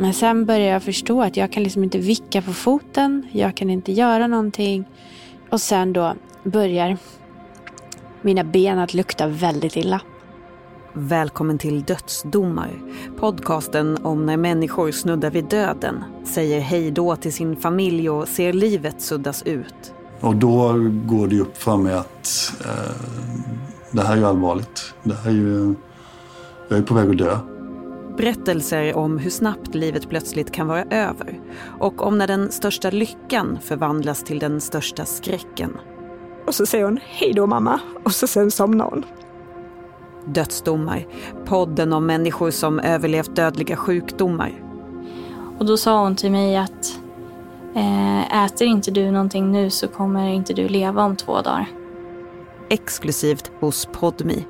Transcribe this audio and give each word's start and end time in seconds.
Men 0.00 0.14
sen 0.14 0.44
börjar 0.44 0.72
jag 0.72 0.82
förstå 0.82 1.22
att 1.22 1.36
jag 1.36 1.52
kan 1.52 1.62
liksom 1.62 1.84
inte 1.84 1.98
vicka 1.98 2.42
på 2.42 2.52
foten. 2.52 3.26
Jag 3.32 3.56
kan 3.56 3.70
inte 3.70 3.92
göra 3.92 4.26
någonting. 4.26 4.84
Och 5.50 5.60
sen 5.60 5.92
då 5.92 6.14
börjar 6.44 6.96
mina 8.22 8.44
ben 8.44 8.78
att 8.78 8.94
lukta 8.94 9.26
väldigt 9.26 9.76
illa. 9.76 10.00
Välkommen 10.92 11.58
till 11.58 11.82
Dödsdomar, 11.82 12.70
podcasten 13.20 13.98
om 14.04 14.26
när 14.26 14.36
människor 14.36 14.90
snuddar 14.90 15.30
vid 15.30 15.44
döden, 15.44 16.04
säger 16.24 16.60
hej 16.60 16.90
då 16.90 17.16
till 17.16 17.32
sin 17.32 17.56
familj 17.56 18.10
och 18.10 18.28
ser 18.28 18.52
livet 18.52 19.00
suddas 19.02 19.42
ut. 19.42 19.94
Och 20.20 20.36
då 20.36 20.72
går 21.06 21.28
det 21.28 21.40
upp 21.40 21.56
för 21.56 21.76
mig 21.76 21.94
att 21.94 22.52
eh, 22.64 23.02
det 23.90 24.02
här 24.02 24.12
är 24.12 24.16
ju 24.16 24.24
allvarligt. 24.24 24.94
Det 25.02 25.14
här 25.14 25.30
är 25.30 25.34
ju, 25.34 25.74
jag 26.68 26.78
är 26.78 26.82
på 26.82 26.94
väg 26.94 27.10
att 27.10 27.18
dö. 27.18 27.38
Berättelser 28.18 28.96
om 28.96 29.18
hur 29.18 29.30
snabbt 29.30 29.74
livet 29.74 30.08
plötsligt 30.08 30.52
kan 30.52 30.66
vara 30.66 30.82
över 30.82 31.40
och 31.80 32.02
om 32.02 32.18
när 32.18 32.26
den 32.26 32.52
största 32.52 32.90
lyckan 32.90 33.58
förvandlas 33.62 34.24
till 34.24 34.38
den 34.38 34.60
största 34.60 35.04
skräcken. 35.04 35.76
Och 36.46 36.54
så 36.54 36.66
säger 36.66 36.84
hon 36.84 36.98
hej 37.02 37.32
då 37.32 37.46
mamma 37.46 37.80
och 38.04 38.12
så 38.12 38.26
sen 38.26 38.50
somnar 38.50 38.84
hon. 38.84 39.04
Dödsdomar, 40.24 41.06
podden 41.44 41.92
om 41.92 42.06
människor 42.06 42.50
som 42.50 42.80
överlevt 42.80 43.36
dödliga 43.36 43.76
sjukdomar. 43.76 44.62
Och 45.58 45.66
då 45.66 45.76
sa 45.76 46.02
hon 46.02 46.16
till 46.16 46.30
mig 46.30 46.56
att 46.56 47.00
eh, 47.74 48.44
äter 48.44 48.66
inte 48.66 48.90
du 48.90 49.10
någonting 49.10 49.52
nu 49.52 49.70
så 49.70 49.88
kommer 49.88 50.28
inte 50.28 50.54
du 50.54 50.68
leva 50.68 51.04
om 51.04 51.16
två 51.16 51.40
dagar. 51.40 51.68
Exklusivt 52.70 53.50
hos 53.60 53.88
Podmi. 53.92 54.44